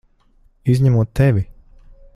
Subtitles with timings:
[0.75, 1.47] Izņemot tevi!